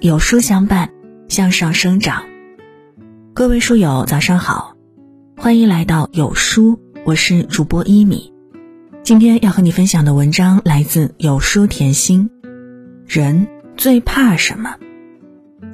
[0.00, 0.90] 有书相伴，
[1.28, 2.24] 向上生长。
[3.34, 4.74] 各位书友，早上好，
[5.36, 8.32] 欢迎来到有书，我是主播一米。
[9.02, 12.30] 今天要和你分享的文章来自有书甜心。
[13.06, 14.74] 人最怕什么？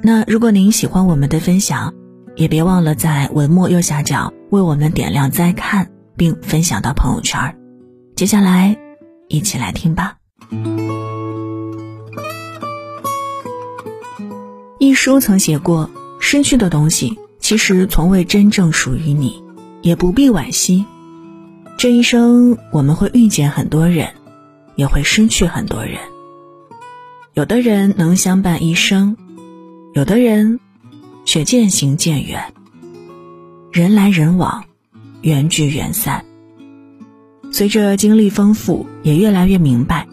[0.03, 1.93] 那如果您喜欢我们的分享，
[2.35, 7.57] 也别忘了在文末右下角为我们点亮再看，并分享到朋友圈。
[8.17, 8.77] 接下来，
[9.29, 10.17] 一起来听吧。
[14.97, 19.41] 书曾写过：“失去的东西其实从未真正属于你，
[19.83, 20.85] 也不必惋惜。
[21.77, 24.09] 这一生我们会遇见很多人，
[24.75, 25.99] 也会失去很多人。
[27.35, 29.15] 有的人能相伴一生，
[29.93, 30.59] 有的人
[31.25, 32.51] 却渐行渐远。
[33.71, 34.65] 人来人往，
[35.21, 36.25] 缘聚缘散。
[37.51, 40.07] 随着经历丰富，也越来越明白，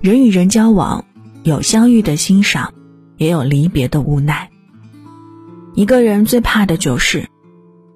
[0.00, 1.04] 人与人交往
[1.42, 2.72] 有相遇的欣赏。”
[3.16, 4.50] 也有离别的无奈。
[5.74, 7.28] 一个人最怕的就是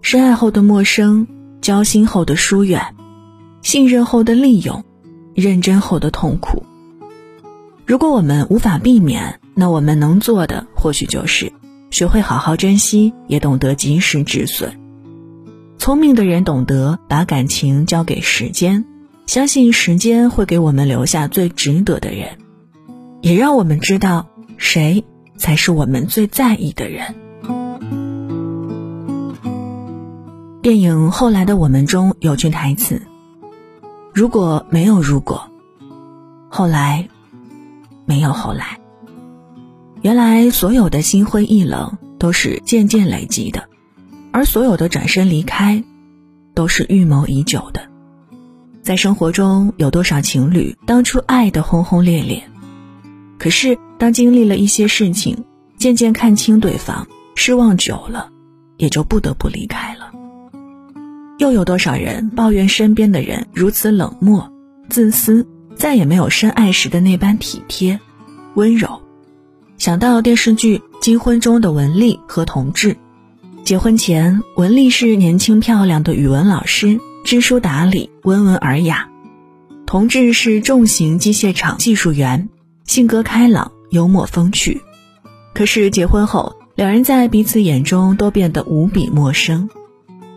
[0.02, 1.27] 深爱后的陌生，
[1.60, 2.94] 交心后的疏远，
[3.62, 4.84] 信任后的利用，
[5.34, 6.64] 认真后的痛苦。
[7.86, 11.53] 如果我们无法避免，那我们能做的或许就是
[11.91, 14.78] 学会好好珍惜，也懂得及时止损。
[15.78, 18.84] 聪明的人懂得把感情交给时间，
[19.27, 22.38] 相信时间会给我们留下最值得的人，
[23.22, 24.28] 也让我们知道。
[24.59, 25.03] 谁
[25.37, 27.14] 才是我们最在意的人？
[30.61, 33.00] 电影《后来的我们》中有句台词
[34.12, 35.48] ：“如果没有如果，
[36.50, 37.09] 后来
[38.05, 38.78] 没有后来。”
[40.03, 43.69] 原来所有的心灰意冷都是渐渐累积的，
[44.33, 45.83] 而所有的转身离开，
[46.55, 47.89] 都是预谋已久的。
[48.83, 52.43] 在生活中，有多少情侣当初爱的轰轰烈烈？
[53.39, 55.44] 可是，当经历了一些事情，
[55.78, 58.31] 渐渐看清对方，失望久了，
[58.77, 60.11] 也就不得不离开了。
[61.39, 64.53] 又有多少人抱怨身边的人如此冷漠、
[64.88, 68.00] 自私，再也没有深爱时的那般体贴、
[68.54, 69.00] 温柔？
[69.76, 72.97] 想到电视剧《金婚》中的文丽和同志，
[73.62, 79.09] 结婚前，文丽是年轻漂亮的语文老师，知书达理、温文尔雅；
[79.87, 82.49] 同志是重型机械厂技术员。
[82.88, 84.81] 性格开朗、幽默风趣，
[85.54, 89.69] 可是结婚后，两人在彼此眼中都变得无比陌生。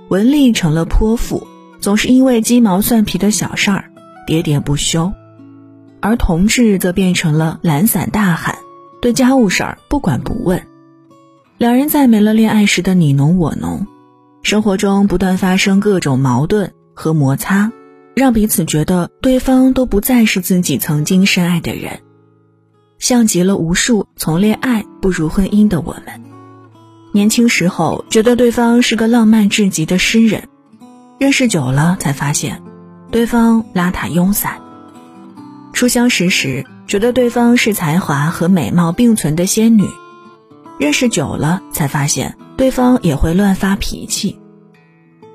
[0.09, 1.47] 文丽成了泼妇，
[1.79, 3.85] 总是因为鸡毛蒜皮的小事儿
[4.27, 5.13] 喋喋不休；
[6.01, 8.57] 而同志则变成了懒散大汉，
[9.01, 10.61] 对家务事儿不管不问。
[11.57, 13.87] 两人在没了恋爱时的你侬我侬，
[14.43, 17.71] 生活中不断发生各种矛盾和摩擦，
[18.13, 22.01] 让彼此觉得对方都不再是自己曾经深爱的人。
[23.01, 26.21] 像极了无数从恋爱步入婚姻的我们，
[27.11, 30.47] 年轻时候觉得对方是个浪漫至极的诗人，
[31.17, 32.61] 认识久了才发现，
[33.09, 34.53] 对方邋遢庸散；
[35.73, 39.85] 初相识时觉得对方是才华和美貌并存的仙女，
[40.77, 44.37] 认识久了才发现对方也会乱发脾气。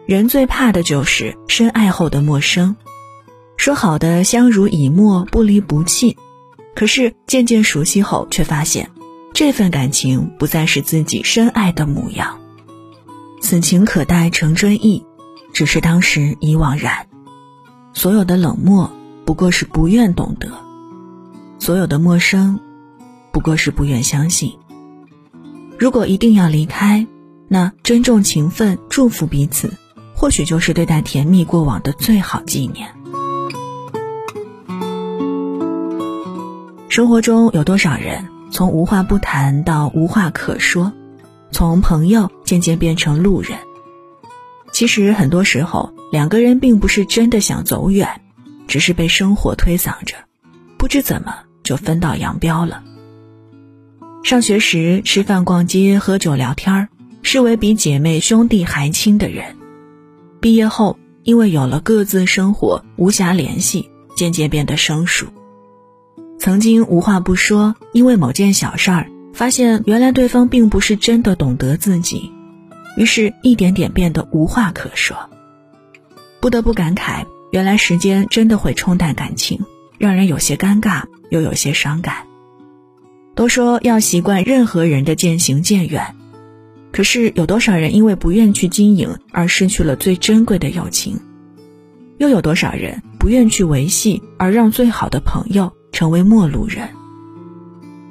[0.06, 2.76] 人最怕的就是深爱后的陌生，
[3.56, 6.16] 说好的相濡以沫、不离不弃。
[6.76, 8.90] 可是渐渐熟悉后，却发现，
[9.32, 12.38] 这份感情不再是自己深爱的模样。
[13.40, 15.04] 此情可待成追忆，
[15.54, 17.06] 只是当时已惘然。
[17.94, 18.92] 所有的冷漠，
[19.24, 20.50] 不过是不愿懂得；
[21.58, 22.60] 所有的陌生，
[23.32, 24.52] 不过是不愿相信。
[25.78, 27.06] 如果一定要离开，
[27.48, 29.72] 那珍重情分、祝福彼此，
[30.14, 32.95] 或许就是对待甜蜜过往的最好纪念。
[36.96, 40.94] 生活中有多少人从无话不谈到无话可说，
[41.50, 43.58] 从朋友渐渐变成路人？
[44.72, 48.22] 其实很多时候，两个人并不是真的想走远，
[48.66, 50.14] 只是被生活推搡着，
[50.78, 52.82] 不知怎么就分道扬镳了。
[54.24, 56.88] 上学时吃饭、逛街、喝酒、聊天
[57.20, 59.54] 视为比姐妹兄弟还亲的人；
[60.40, 65.26] 毕业后，因为有了各自生活，无暇联系，渐渐变得生疏。
[66.46, 72.30] 曾经无话不说，因为某件小事儿，发现原来对方并不是真的懂得自己，
[72.96, 75.16] 于是一点点变得无话可说。
[76.38, 79.64] 不得不感慨，原来时间真的会冲淡感情，
[79.98, 82.18] 让人有些尴尬，又有些伤感。
[83.34, 86.14] 都说要习惯任何人的渐行渐远，
[86.92, 91.18] 可是有多少人因为不愿去经营而失去了最珍贵的友情？
[92.18, 95.72] 又有多少人不愿去维系而让最好的朋友？
[95.96, 96.90] 成为陌路人，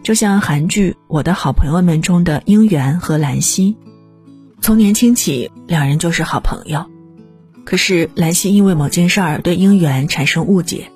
[0.02, 3.78] 就像韩剧《我的好朋友们》中的英元和兰溪，
[4.60, 6.84] 从年轻起，两人就是好朋友。
[7.64, 10.90] 可是兰溪因为某件事儿对英元产生误解，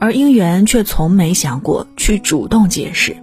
[0.00, 3.14] 而英元却从没想过去主动解释。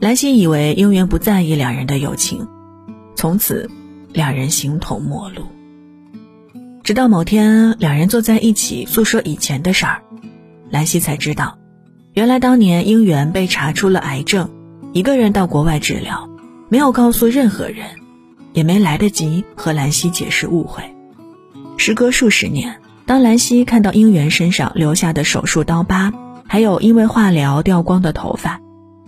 [0.00, 2.48] 兰溪以为英元不在意两人的友情，
[3.14, 3.70] 从此
[4.12, 5.44] 两人形同陌路。
[6.82, 10.02] 直到某天，两人坐在一起诉说以前的事儿，
[10.68, 11.56] 兰溪才知道，
[12.16, 14.48] 原来当年英元被查出了癌症，
[14.94, 16.30] 一个人到国外治疗，
[16.70, 17.88] 没有告诉任何人，
[18.54, 20.82] 也没来得及和兰溪解释误会。
[21.76, 26.10] 时隔数十年，当兰溪看到英元身上留下的手术刀疤，
[26.46, 28.62] 还有因为化疗掉光的头发，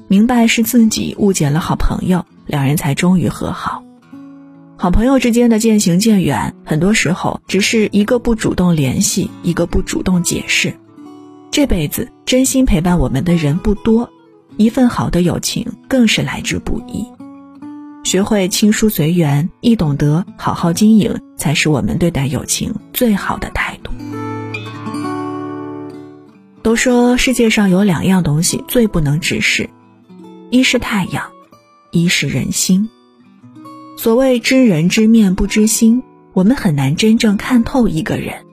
[0.06, 3.82] 明白是自己误解了好朋友，两人才终于和好。
[4.76, 10.74] 好朋友之间的渐行渐远，很多时候只是一个不主动联系，一个不主动解释。
[11.50, 14.10] 这辈子真心陪伴我们的人不多，
[14.56, 17.06] 一份好的友情更是来之不易。
[18.04, 23.90] 学会亲疏随缘，亦懂得好好经营，才是我们对待友情最好的态度。
[26.62, 29.68] 都说世界上有两样东西最不能直视，
[30.50, 31.24] 一是太阳，
[31.90, 32.88] 一是人心。
[33.96, 36.02] 所谓知人知面不知心，
[36.32, 38.44] 我们很难真正看透一个人。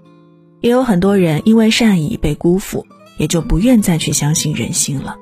[0.66, 2.88] 也有很多人因为善意被辜负，
[3.20, 5.16] 也就不愿再去相信人心了。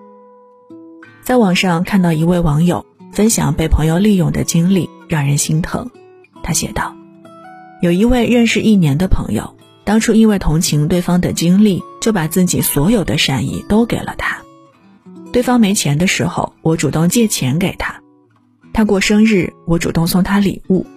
[1.21, 2.85] 在网上看到一位网友。
[3.11, 5.91] 分享被朋友利用的经历，让人心疼。
[6.41, 6.95] 他写道
[7.79, 14.41] ：“有一位认识一年的朋友，当初因为同情对方的经历，就把自己所有的善意都给了他。
[15.31, 18.01] 对方没钱的时候，我主动借钱给他；
[18.73, 20.87] 他过生日，我主动送他礼物。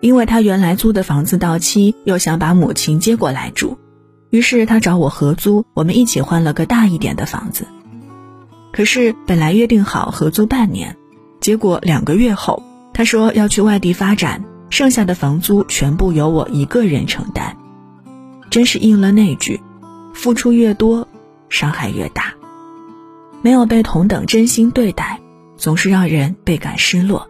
[0.00, 3.78] 因为他原来租的房子到期，又想把母亲接过来住，
[4.32, 7.66] 于是他找我合租，我们一起换了个大一点的房子。
[8.72, 10.96] 可是本来约定好合租半年。”
[11.38, 12.62] 结果两个月后，
[12.94, 17.58] 他说要去外地发展，剩下的房租全部由我一个人承担。
[18.48, 19.60] 真是应了那句：
[20.14, 21.06] 付出越多，
[21.50, 22.32] 伤害越大。
[23.42, 25.20] 没有被同等真心对待，
[25.58, 27.28] 总是让人倍感失落。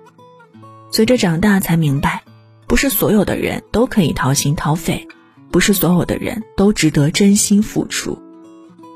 [0.93, 2.23] 随着长大，才明白，
[2.69, 5.09] 不是所有的人都可以掏心掏肺，
[5.53, 8.19] 不是所有的人都值得真心付出。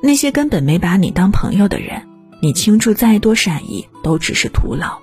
[0.02, 2.02] 那些根本没把你当朋友的人，
[2.42, 4.98] 你倾注再多善意，都只是徒劳。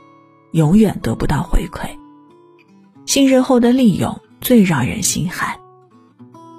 [0.52, 1.90] 永远得不到回馈，
[3.08, 5.56] 信任后的利用最让人心寒。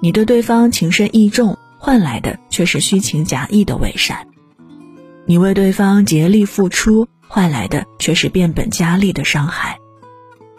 [0.01, 4.17] 你对对方情深意重，换来的却是虚情假意的伪善；
[5.25, 9.77] 你为对方竭力付出，换来的却是变本加厉的伤害；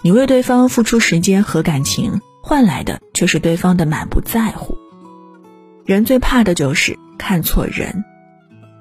[0.00, 4.78] 你为对方付出时间和感情，换来的却是对方的满不在乎。
[5.84, 8.04] 人最怕的就是看错人，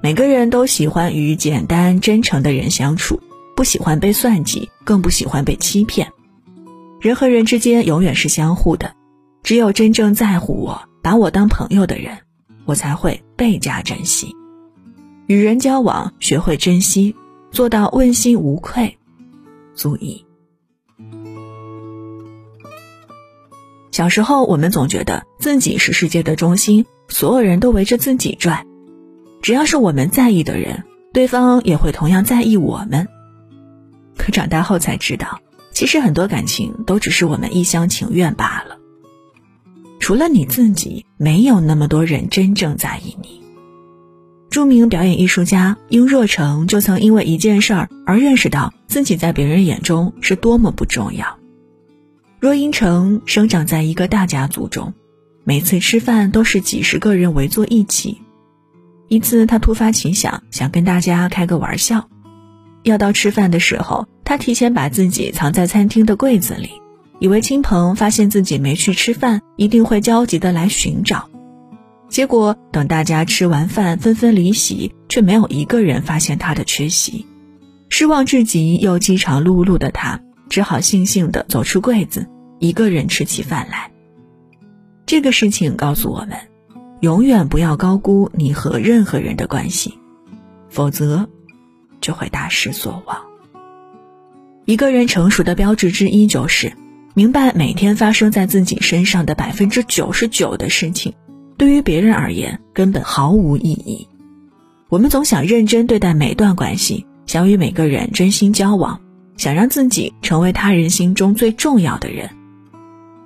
[0.03, 3.19] 每个人都喜欢与简单真诚的人相处。
[3.55, 6.11] 不喜欢被算计，更不喜欢被欺骗。
[7.01, 8.93] 人和人之间永远是相互的，
[9.41, 12.19] 只有真正在乎我、把我当朋友的人，
[12.65, 14.35] 我才会倍加珍惜。
[15.25, 17.15] 与人交往，学会珍惜，
[17.49, 18.95] 做到问心无愧，
[19.73, 20.23] 足矣。
[23.95, 28.67] 小时候，我们总觉得自己是世界的中心，所有人都围着自己转。
[29.41, 30.83] 只要是我们在意的人，
[31.13, 33.07] 对方也会同样在意我们。
[34.17, 35.39] 可长大后才知道，
[35.71, 38.77] 其实很多感情都只是我们一厢情愿罢了。
[40.01, 43.41] 除了你自己，没有那么多人真正在意你。
[44.49, 51.39] 著名表演艺术家殷若成就曾因为一件事儿而认识到自己在别人眼中是多么不重要。
[52.45, 54.93] 若英成生长在一个大家族中，
[55.43, 58.21] 每次吃饭都是几十个人围坐一起。
[59.07, 62.07] 一次，他突发奇想，想跟大家开个玩笑。
[62.83, 66.69] 要到吃饭的时候，他提前把自己藏在餐厅的柜子里，
[67.17, 71.27] 以为亲朋发现自己没去吃饭，一定会焦急的来寻找。
[72.09, 77.25] 结果等大家吃完饭纷纷离席，却没有一个人发现他的缺席。
[77.89, 82.27] 失望至极又饥肠辘辘的他，只好悻悻地走出柜子，
[82.59, 83.91] 一个人吃起饭来。
[85.05, 86.37] 这个事情告诉我们，
[87.01, 89.93] 永远不要高估你和任何人的关系，
[90.69, 91.29] 否则。
[92.01, 93.17] 就会大失所望。
[94.65, 96.71] 一个人成熟的标志之一，就是
[97.15, 101.13] 明白每天发生在自己身上的百分之九十九的事情，
[101.57, 104.07] 对于别人而言根本毫无意义。
[104.89, 109.01] 我们总想认真对待每段关系，想与每个人真心交往，
[109.35, 112.29] 想让自己成为他人心中最重要的人。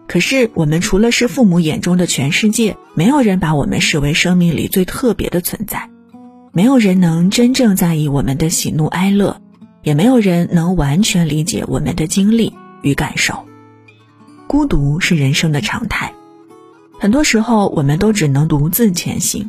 [0.10, 5.88] 可是，我们除了是父母眼中的全世界，没有人把我们视为生命里最特别的存在。
[6.52, 9.40] 没有人能真正在意我们的喜怒哀乐，
[9.84, 12.52] 也没有人能完全理解我们的经历
[12.82, 13.46] 与感受。
[14.48, 16.12] 孤独是人生的常态，
[17.00, 19.48] 很多时候我们都只能独自前行。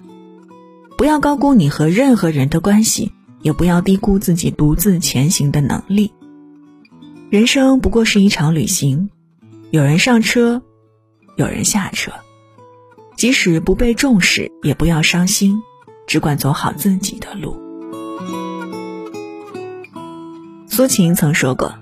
[0.99, 6.12] 不要高估你和任何人的关系，也不要低估自己独自前行的能力。
[7.31, 9.09] 人生不过是一场旅行，
[9.73, 10.62] 有人上车，
[11.37, 12.11] 有人下车。
[13.17, 15.62] 即使不被重视，也不要伤心，
[16.09, 17.57] 只管走好自己的路。
[20.67, 21.73] 苏秦曾说过：“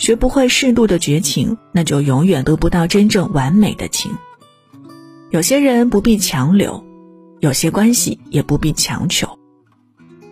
[0.00, 4.10] 学不会适度的绝情，那就永远得不到真正完美的情。”
[5.30, 6.84] 有些人不必强留，
[7.38, 9.38] 有些关系也不必强求。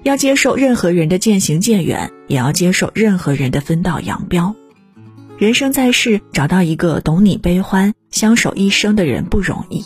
[0.02, 4.56] 要接受任何人的渐行渐远，也要接受任何人的分道扬镳。
[5.44, 9.84] 人生在世，找到一个懂你悲欢、相守一生的人不容易。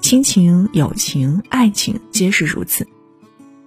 [0.00, 2.88] 亲情、友情、爱情皆是如此。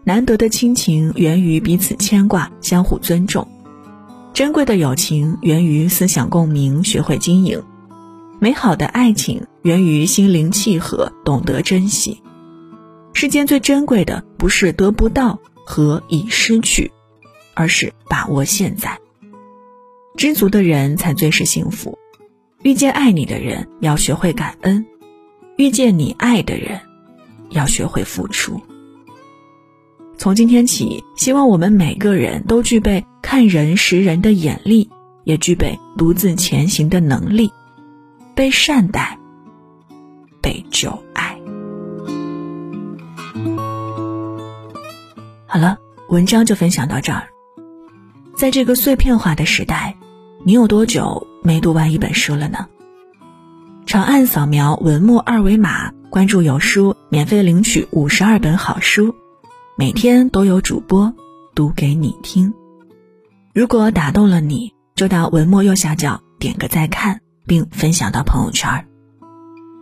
[0.03, 3.47] 难得的亲情源于彼此牵挂、相互尊重；
[4.33, 7.59] 珍贵的友情源于思想共鸣、学会经营；
[8.39, 12.23] 美好的爱情源于心灵契合、懂得珍惜。
[13.13, 16.91] 世间最珍贵的不是得不到和已失去，
[17.53, 18.97] 而是把握现在。
[20.17, 21.95] 知足的人才最是幸福。
[22.63, 24.83] 遇见爱你的人，要学会感恩。
[25.57, 26.81] 遇见你爱的人，
[27.51, 28.59] 要学会付出。
[30.17, 34.89] 从今天起，希望我们每个人都具备看人识人的眼力，
[35.24, 37.51] 也具备独自前行的能力，
[38.33, 39.19] 被善待，
[40.41, 41.39] 被旧爱。
[45.45, 45.77] 好了，
[46.09, 47.27] 文章就分享到这儿。
[48.36, 49.95] 在这个碎片化的时代，
[50.47, 52.67] 你有多久没读完一本书了呢？
[53.85, 59.13] 长按扫描文末二维码，关注有书，免费领取五十二本好书，
[59.75, 61.13] 每天都有主播
[61.53, 62.53] 读给你听。
[63.53, 68.87] 如果打动了你，就到文末右下角点个再看，并分享到朋友圈。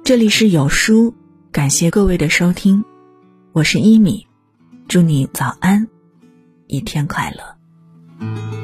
[0.03, 1.13] 这里是有书，
[1.51, 2.84] 感谢各位的收听，
[3.51, 4.25] 我是一米，
[4.88, 5.88] 祝你早安，
[6.65, 8.55] 一天快乐。